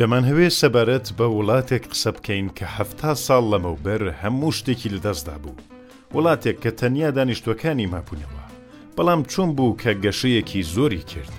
[0.00, 5.56] دەمان هەوێ سەبارەت بە وڵاتێک قسە بکەین کە هەفتا ساڵ لەمەوبەر هەموو شتێکی لەدەستدا بوو
[6.14, 8.42] وڵاتێک کە تەنیا دانیشتوەکانی مابوونەوە
[8.96, 11.32] بەڵام چۆن بوو کە گەشەیەکی زۆری کرد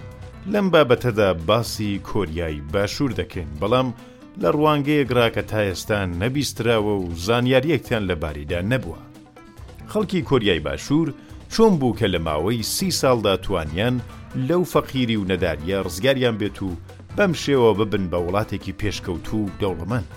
[0.53, 3.87] لەم بابەتەدا باسی کۆریایی باشوور دەکەین بەڵام
[4.41, 9.01] لە ڕوانگەیە گراکە تا ئێستا نەبیستراوە و زانیاریەکتیان لەباریدا نەبووە
[9.91, 11.07] خەڵکی کۆریای باشوور
[11.53, 13.95] چۆن بوو کە لە ماوەی سی ساڵدا توانیان
[14.47, 16.69] لەو فەقیری و نەداریە ڕزگاریان بێت و
[17.17, 20.11] بەم شێوە ببن بە وڵاتێکی پێشکەوتو و دەوڵەمەند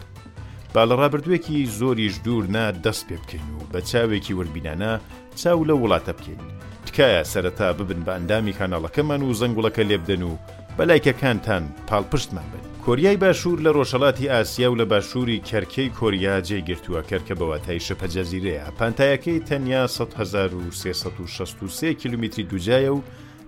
[0.74, 4.92] با لە ڕابردوێکی زۆریش دوور نا دەست پێ بکەین و بە چاوێکی وربینانە
[5.40, 6.40] چاو لە وڵاتە بکەین
[6.86, 10.32] تکایە سەرەتا ببن بە ئەندامی کاناڵەکەمان و زەنگوڵەکە لێبدەن و
[10.78, 17.34] بەلایکەکانتان پاڵپشتمان بن کۆریای باشوور لە ڕۆژەڵاتی ئاسیا و لە باشووری کەرکەی کۆریا جێگرتووە کەرکە
[17.40, 23.01] بەواتای شەپە جەزیرەیە پانتایەکەی تەنیا 1363 کیلومتری دوجایە و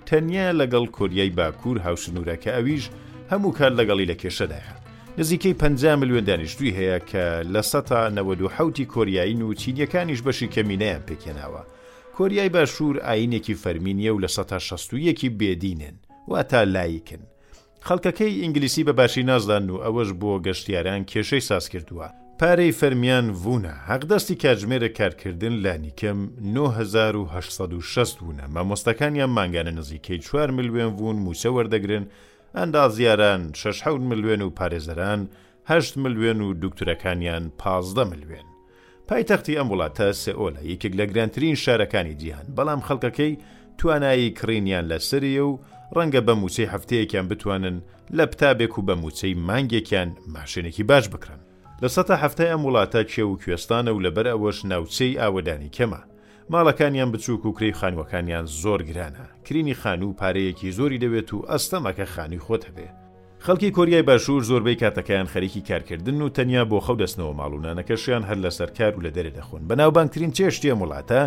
[0.06, 2.84] تەنیا لەگەڵ کۆریای باکوور هاوشنوورەکە ئەویش
[3.32, 4.72] هەموو کار لەگەڵی لە کێشەداە
[5.18, 11.62] نزیکەی 50 میلیۆن دانیشتوی هەیە کە لە سەتا نەوەدوحوتی کۆریایین و چینیەکانیش بەشی کەمینەیان پێکێناوە
[12.16, 15.94] کۆریای باشوور ئاینێکی فەرمینیە و لە سە 16یەکی بێدینن
[16.28, 17.20] واتا لایکن
[17.86, 22.08] خەڵکەکەی ئینگلیسی بەباشی نازدان و ئەوەش بۆ گەشتیاران کێشەی ساس کردووە
[22.40, 26.20] پارەی فەرمیان وونە حەقدەستی کاتژمێرە کارکردن لا نیکەم
[26.78, 32.02] 1960 وونە مامۆستەکانیان ماگانە نزیکەی 4 میلیۆن وون موچە وەردەگرن
[32.54, 35.20] ئەندازیاران 6 ملوێن و پارێزەران
[35.70, 38.48] هەشت ملوێن و دوکتورەکانیان پازدە ملوێن.
[39.08, 43.38] پایتەختی ئەم وڵاتە سئۆلە یەکێک لە گرانترین شارەکانی جیهان بەڵام خەڵکەکەی
[43.78, 45.60] توانایی کڕینیان لە سریە و
[45.96, 47.76] ڕەنگە بە موچەی هەفتەیەکیان بتوانن
[48.16, 51.40] لە پتابێک و بە موچەی مانگێکیان ماشێنێکی باش بکرن.
[51.82, 56.02] لە سە هەفتای ئەم وڵاتە کێ و کوێستانە و لەبەر ئەوەش ناوچەی ئاوەدانی کەمە.
[56.50, 62.00] ماڵەکانیان بچووک و کری خانوەکانیان زۆر گرانە کرینی خان و پارەیەکی زۆری دەوێت و ئەستەمەکە
[62.04, 62.88] خانی خۆت هەبێ
[63.44, 68.70] خەڵکی کۆریای باشوور زۆربەی کاتەکەیان خەرێکی کارکردن و تەنیا بۆ خەو دەستنەوە ماڵوونانەکەشیان هەر لەسەر
[68.78, 71.20] کار و لە دەرێ دەخۆن بەناوبانگترین چێشتیە وڵاتە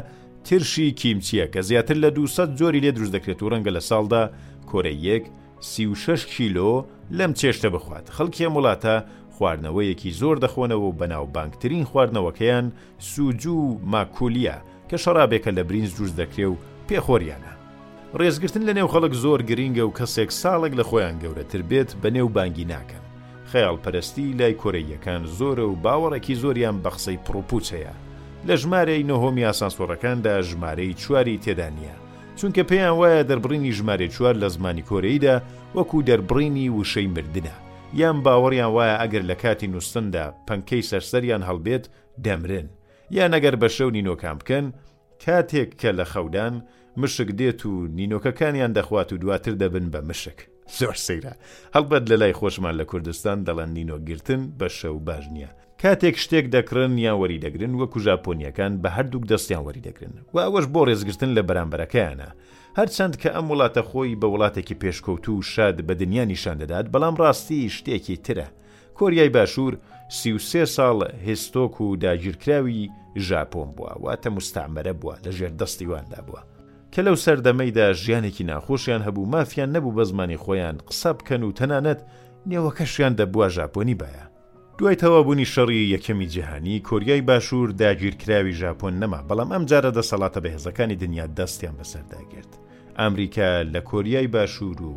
[0.46, 4.24] ترشی کیمچیە کە زیاتر لە 200 جۆری لێ دروست دەکرێت و ڕەنگە لە ساڵدا
[4.70, 5.24] کۆرە یەک
[5.60, 8.96] 36 کیلۆ لەم چێشتە بخوات خەڵکیە وڵاتە
[9.36, 12.66] خواردنەوەیەکی زۆر دەخۆنەوە و بەناوبانگترین خواردنەوەکەیان
[13.00, 14.56] سوجو و ماکولیە
[14.90, 16.56] کە شەرابێکە لە برینز جووز دەکرێ و
[16.88, 17.54] پێخۆریانە
[18.20, 22.30] ڕێزگرتن لە نێو خەڵک زۆر گرینگە و کەسێک ساڵک لە خۆیان گەورەتر بێت بە نێو
[22.36, 23.04] بانگی ناکەن
[23.52, 27.94] خەیاڵ پەرستی لای کۆرەیەکان زۆرە و باوەڕێکی زۆریان بە قسەی پرۆپوچ هەیە
[28.48, 31.96] لە ژمارەی نەهۆمی ئاسانسۆڕەکاندا ژمارەی چواری تێدانە
[32.40, 35.36] چونکە پێیان وایە دەربڕینی ژمارە چوار لە زمانی کۆرەیدا
[35.76, 37.56] وەکو دەربڕینی وشەی مردنە
[38.02, 41.86] یان باوەڕیان وایە ئەگەر لە کاتی نووسندا پەنکەی سەرسەریان هەڵبێت
[42.26, 42.68] دەمرن
[43.12, 44.66] یا نەگەر بە شەو نینۆکان بکەن
[45.26, 46.54] کاتێک کە لە خەودان
[47.02, 50.38] مشک دێت و نینۆکەکانیان دەخوات و دواتر دەبن بە مشک
[50.80, 51.34] زۆر سەیرە
[51.76, 55.50] هەڵبەت لە لای خۆشمان لە کوردستان دەڵەن نینۆگرتن بە شەو باش نییە
[55.82, 60.66] کاتێک شتێک دەکڕن یا وەری دەگرن وەکو ژاپۆنیەکان بە هەردووک دەستیان وەری دەگرن و ئەوەش
[60.74, 62.30] بۆ ڕێزگرتن لە بەرامبەرەکەیانە
[62.80, 67.16] هەرچەند کە ئەم وڵاتە خۆی بە وڵاتێکی پێشکەوت و شاد بە دنیا نیشان دەدات بەڵام
[67.22, 68.48] ڕاستی شتێکی ترە
[69.00, 69.74] کۆریای باشوور
[70.10, 72.90] سیوسێ ساڵ هێستۆک و داگیرکراوی
[73.28, 76.42] ژاپۆن بووە واتە مستعمەرە بووە لە ژێر دەستیواندا بووە
[76.94, 82.00] کە لەو سەردەمەیدا ژیانێکی ناخۆشیان هەبوو مافیان نەبوو بە زمانی خۆیان قسە بکەن و تەنانەت
[82.50, 84.26] نێوەکەشیان دەبووە ژاپۆنی بایە
[84.80, 90.96] دوای تەوابوونی شەڕی یەکەمی جیهانی کۆریای باشوور داگیرکراوی ژاپۆن نەما بەڵام ئەم جارە دەسەڵاتە بەهێزەکانی
[91.04, 92.52] دنیا دەستیان بەسەرداگرت
[93.00, 94.94] ئەمریکا لە کۆریای باشوور و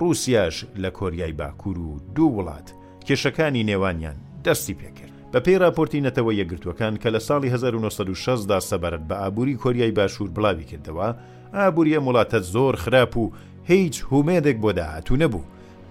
[0.00, 2.68] رووسیاش لە کۆریای باکوور و دوو وڵات
[3.06, 9.04] کێشەکانی نێوانیان دەستی پێکرد بە پێی راپۆرتی نەتەوە یەگرتوەکان کە لە ساڵی 1960 دا سەبارەت
[9.08, 11.08] بە ئابووری کۆریای باشوور بڵاوی کردەوە
[11.56, 13.24] ئابوووریە وڵاتە زۆر خراپ و
[13.72, 15.44] هیچ هومێدێک بۆ داهاتوو نەبوو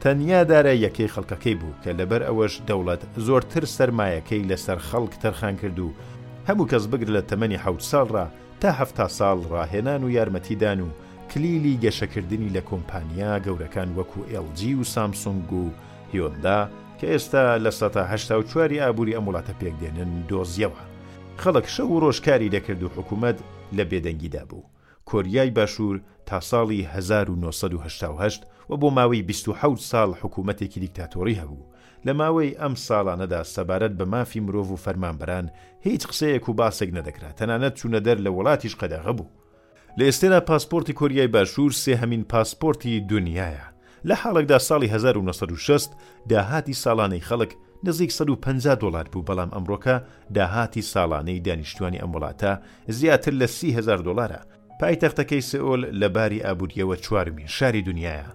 [0.04, 5.80] تەنیا دارە یەکەی خەڵکەکەی بوو کە لەبەر ئەوەش دەوڵەت زۆرتر سرمایەکەی لەسەر خەڵک تەرخان کرد
[5.80, 5.94] و
[6.48, 8.28] هەموو کەس بگر لە تەمەنی حوت ساڵڕ
[8.62, 10.90] تاهفتا ساڵ ڕاهێنان و یارمەتیدان و
[11.32, 15.66] کلیلی گەشەکردنی لە کۆمپانیا گەورەکان وەکو LG و سامسونگ و
[16.14, 16.58] هیۆندا
[17.00, 20.82] کە ئێستا لە سەتاهشتا و چواری ئابووری ئەم وڵاتە پێکدێنن دۆزیەوە
[21.42, 23.38] خەڵک شە و ڕۆژکاری دەکرد و حکوومەت
[23.78, 24.70] لە بێدەنگیدا بوو
[25.10, 31.66] کۆریای باشوور تا ساڵی 1970 و بۆ ماوەی 26 ساڵ حکوومەتێکی دیکتاتۆری هەبوو
[32.06, 35.46] لە ماوەی ئەم ساڵانەدا سەبارەت بە مافی مرۆڤ و فەرمانبران
[35.86, 39.30] هیچ قسەیەک و باسێک نەدەکرات تەنانەت چوونە دەر لە وڵاتیش قەدەغە بوو
[39.98, 43.64] لە ئێستێدا پاسپۆرتی کۆریای باشوور سێ هەمین پاسپۆرتی دنیاە
[44.08, 45.96] لە حاڵێکدا ساڵی 1960
[46.30, 47.52] داهاتی ساڵانەی خەڵک
[47.84, 49.96] نزیک 150 دلار بوو بەڵام ئەمڕۆکە
[50.36, 52.52] داهاتی ساڵانەی دانیشتوانی ئەم وڵاتە
[52.98, 54.40] زیاتر لە 300هزار دلارە
[54.80, 58.26] پایتەختەکەی سئۆل لە باری ئابوووریەوە چوارمین شاری دنیاە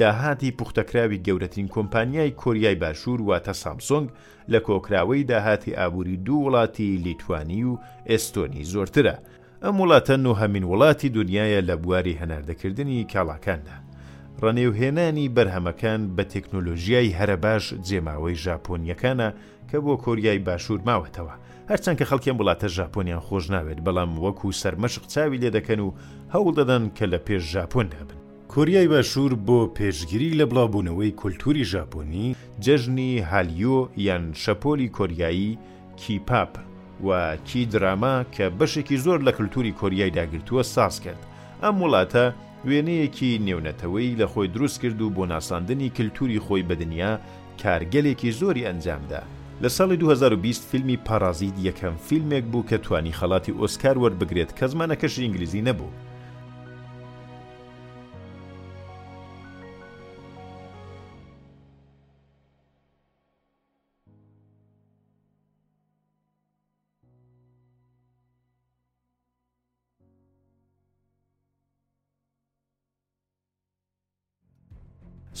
[0.00, 4.08] داهاتی پوختەکراوی گەورەترین کۆمپانیای کۆریای باشوور واتە سامسۆنگ
[4.52, 7.78] لە کۆکراوەی داهاتی ئابووری دوو وڵاتی لیتوانی و
[8.10, 9.16] ئێستۆنی زۆرترە
[9.64, 13.78] ئەم وڵاتەن و هەمین وڵاتی دنیاە لە بواری هەناردەکردنی کاڵاکاندا.
[14.46, 19.28] ڕەنێوهێنانی بەرهەمەکان بە تەکنۆلۆژیای هەرە باش جێماوەی ژاپۆنیەکانە
[19.70, 21.34] کە بۆ کۆریای باشوور ماوەتەوە
[21.70, 25.90] هەرچەند کە خەڵکیان وڵاتە ژاپۆنیان خۆش ناوێت بەڵام وەکو سەرمەشق چاوی لێ دەکەن و
[26.34, 28.18] هەوڵ دەدەن کە لە پێش ژاپۆن دابن
[28.54, 32.34] کۆریای باشوور بۆ پێشگیری لە بڵاوبوونەوەی کولتوری ژاپۆنی
[32.64, 35.58] جەژنی هالیۆ یان شەپۆلی کۆریایی
[36.00, 36.52] کیپاپ
[37.06, 37.08] و
[37.46, 41.20] کی دراما کە بەشێکی زۆر لە کللتوری کۆریای داگرتووە ساز کرد
[41.62, 42.24] ئەم وڵاتە
[42.68, 47.12] وێنەیەکی نێونەتەوەی لە خۆی دروست کرد و بۆ ناساندنی کللتوری خۆی بەدنیا
[47.62, 49.22] کارگەلێکی زۆری ئەنجامدا
[49.62, 55.14] لە ساڵی 2020 فیلمی پارازید یەکەم فیلمێک بوو کە توانی خەڵاتی ئۆسکار وەربگرێت کە زمانەکەش
[55.18, 55.90] ئینگلیزی نەبوو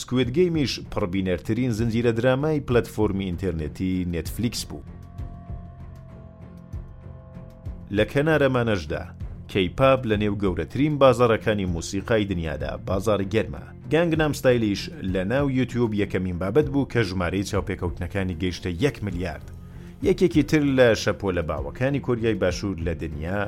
[0.00, 4.82] سکوێتگەیمیش پڕبینەرترین زنجیرە درامای پلتفۆمی ئینتەرنێتی نێتفلیکس بوو.
[7.96, 9.02] لە کەنارەمانەشدا
[9.50, 14.82] کەیپاب لە نێو گەورەترین بازارەکانی موسیقای دنیادا بازار گەرمە گانگنام ستایلیش
[15.14, 19.46] لە ناو یوتیوب یەکەمین بابەت بوو کە ژمارەی چاوپێکەوتنەکانی گەیشتە 1 میلیارد
[20.02, 23.40] یەکێکی تر لە شەپۆلە باوەکانی کۆریای باشوور لە دنیا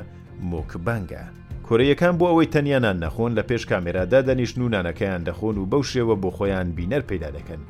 [0.51, 1.25] مۆکبانگە.
[1.67, 6.29] کۆرەیەکان بۆ ئەوەی تەنیانان نەخۆن لە پێش کامێرادا دەنیشت نوونانەکەیان دەخۆن و بەو شێوە بۆ
[6.37, 7.61] خۆیان بینەر پیدا دەکەن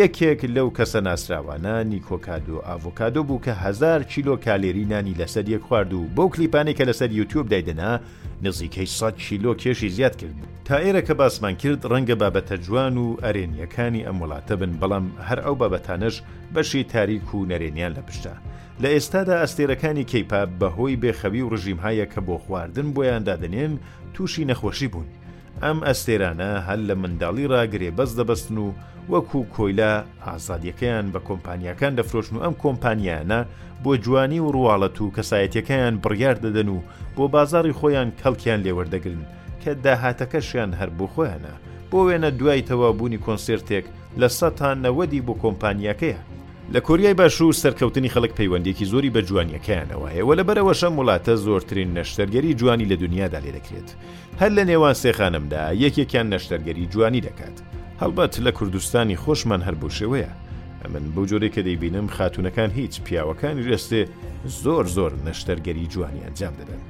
[0.00, 5.92] یەکێک لەو کەسە ناسراوانانی کۆکادو ئاڤۆکادۆ بوو کە هزار چیلۆ کالێری نانی لەسەر یەک خوارد
[5.92, 7.92] و بەو کلیپانی کە لەسەر یوتیوب دایدنا
[8.44, 13.06] نزیکەی 100 چیلۆ کێشی زیاد کرد تا ئێرە کە باسمان کرد ڕەنگە بابەتە جوان و
[13.24, 16.14] ئەرێنیەکانی ئەم وڵاتە بن بەڵام هەر ئەو بابەتانش
[16.54, 18.34] بەشی تاریک و نەرێنیان لە پشتە.
[18.82, 23.72] لە ئێستادا ئەستێرەکانی کەیپا بەهۆی بێخەوی و ڕژیمهایە کە بۆ خواردن بۆیان دادنێن
[24.14, 25.08] تووشی نەخۆشی بوون
[25.64, 28.68] ئەم ئەستێرانە هەل لە منداڵی ڕاگرێ بەس دەبەستن و
[29.12, 29.92] وەکو کۆیلا
[30.26, 33.40] ئازادیەکەیان بە کۆمپانیەکان دەفرۆشن و ئەم کۆمپانیانە
[33.82, 36.78] بۆ جوانی و ڕواڵەت و کەسایەتەکەیان بڕیار دەدەن و
[37.16, 39.22] بۆ بازاری خۆیان کەڵکیان لێوەردەگرن
[39.62, 41.54] کە داهاتەکەشیان هەر بۆ خۆیانە
[41.90, 43.86] بۆ وێنە دوای تەوابوونی کۆنسرتێک
[44.20, 46.20] لە سەتان نەوەدی بۆ کۆمپانیەکەیە
[46.72, 51.88] لە کۆریای باش و سەرکەوتنی خەڵک پەیوەندێکی زۆری بە جوانیەکەیانەوە هەیە لە بەرەوەشە وڵاتە زۆرترین
[51.96, 53.88] نەشتەرگەری جوانی لە دنیادا لێ دەکرێت
[54.40, 57.56] هەر لە نێوان سێخانمدا یەکێکیان نەشتەرگەری جوانی دەکات
[58.00, 60.30] هەڵبەت لە کوردستانی خۆشمان هەر بۆ شێوەیە
[60.82, 64.02] ئەمن بۆ جۆرێک کە دەیبینم خاتونەکان هیچ پیاوەکانی ڕێستێ
[64.62, 66.82] زۆر زۆر نەشتەرگەری جوانیان جام دەدەن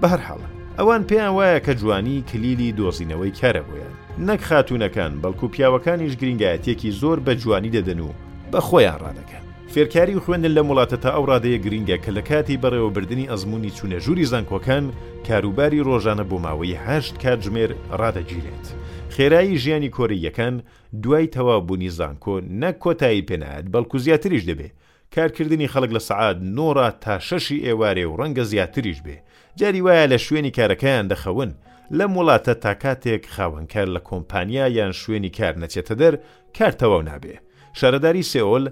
[0.00, 0.48] بەهرحاڵە
[0.78, 3.94] ئەوان پێیان وایە کە جوانی کلیلی دۆزینەوەی کارەبوویان
[4.28, 8.10] نەک خاتونەکان بەڵکو پیاوەکانیش گرنگایەتێکی زۆر بە جوانی دەدەن و
[8.52, 9.38] بە خۆیان ڕادەکە
[9.74, 13.98] فێرکاری و خوێندن لە وڵاتە تا ئەو ڕادەیە گرینگە کە لە کاتی بەڕێوەبردننی ئەزمموی چونە
[14.04, 14.84] ژووری زانکۆکان
[15.28, 17.70] کاروباری ڕۆژانە بۆ ماوەی هەشت کاتژمێر
[18.00, 18.66] ڕادەگیرێت.
[19.14, 20.54] خێرایی ژیانی کۆریەکان
[21.02, 24.68] دوای تەوابوونی زانکۆ نەک کۆتایی پێنات بەڵکو زیاتریش دەبێ.
[25.14, 29.16] کارکردنی خەڵک لە سعات نۆرا تا شەشی ئێوارێ و ڕەنگە زیاتریش بێ.
[29.60, 31.52] جاری وایە لە شوێنی کارەکەیان دەخەون.
[31.98, 36.14] لەم وڵاتە تا کاتێک خاوەنکار لە کۆمپانیا یان شوێنی کار نەچێتە دەر
[36.58, 37.36] کارتەواو نابێ.
[37.78, 38.64] شارەداری سێۆل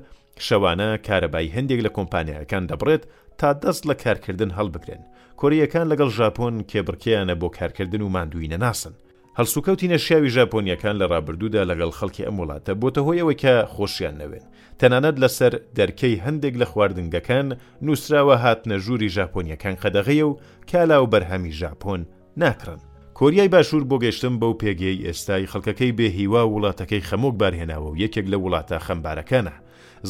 [0.47, 3.02] شەوانە کارەبای هەندێک لە کۆمپانیەکان دەبڕێت
[3.38, 5.02] تا دەست لە کارکردن هەڵبگرن
[5.40, 8.95] کۆریەکان لەگەڵ ژاپۆن کێبڕکیانە بۆ کارکردن و مادووینە ناسن
[9.38, 14.45] هەلسوکەوتی نەشیاوی ژاپۆنیەکان لە ڕابردوودا لەگەڵ خەڵکی ئەم وڵاتە بۆتە هۆی ئەوەی کە خۆشیان نەوێن
[14.81, 17.47] تەنانەت لەسەر دەرکەی هەندێک لە خواردنگەکان
[17.87, 20.38] نووسراوە هاتنە ژووری ژاپۆنیەکان خەدەغەیە و
[20.71, 22.00] کالا و بەرهەمی ژاپۆن
[22.43, 22.81] ناکڕن
[23.18, 28.26] کۆریای باشوور بۆ گەشتم بەو پێگەی ئێستای خەڵکەکەی بێ هیوا وڵاتەکەی خەمۆک بارهێناوە و یەکێک
[28.32, 29.54] لە وڵاتە خەمبارەکانە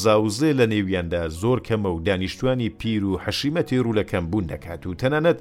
[0.04, 5.38] زاوزێ لە نێویاندا زۆر کەمە و دانیشتوانی پیر و حەشیمەتی ڕوولەکەم بوون نەکات و تەنانەت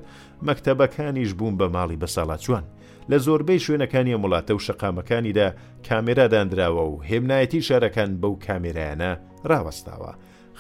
[0.47, 2.63] مەکتەبەکانیش بوون بە ماڵی بە ساڵاتوان
[3.12, 5.47] لە زۆربەی شوێنەکانی وڵاتە و شەقامەکانیدا
[5.88, 9.12] کامێرا دانراوە و هێمنایەتی شارەکان بەو کامێرایانە
[9.50, 10.12] ڕاوەستاوە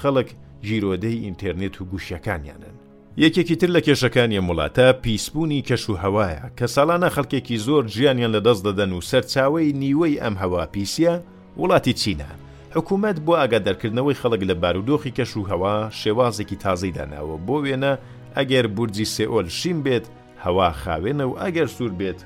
[0.01, 0.27] خەڵک
[0.67, 2.77] ژیرۆدەی ئینتەرنێت و گوشیەکانیانن
[3.23, 8.41] یەکێکی تر لە کێشەکانی وڵاتە پیسبوونی کەش و هەوایە کە ساڵانە خەڵکێکی زۆر گیانیان لە
[8.47, 11.13] دەست دەدەن و سەرچاوی نیوەی ئەم هەوا پیسە
[11.61, 12.31] وڵاتی چینە
[12.75, 17.93] حکوومەت بۆ ئاگادەرکردنەوەی خەڵک لە بارودۆخی کەش و هەوا شێوازێکی تازەی داناوە بۆ وێنە
[18.37, 20.05] ئەگەر بورجی سێئۆل شیم بێت
[20.45, 22.19] هەوا خاوێنە و ئەگەر سوور بێت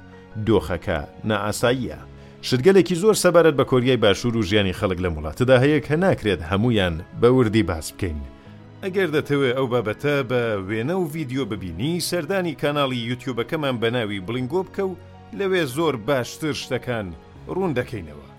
[0.47, 1.99] دۆخەکە نائاساییە
[2.47, 6.95] شتگەلێکی زۆر سەبارەت بە کۆریای باشوور و ژیانی خەڵک لە وڵاتدا هەیە کە ناکرێت هەمویان
[7.21, 8.19] بە وردی باس بکەین.
[8.87, 14.83] ئەگەر دەتەوێت ئەو بابەتە بە وێنە و ڤیددیو ببینی سەردانی کانناڵی یوتیوبەکەمان بەناوی بلنگۆ بکە
[14.89, 14.97] و
[15.39, 17.07] لەوێ زۆر باشتر شتەکان
[17.53, 18.29] ڕوون دەکەینەوە.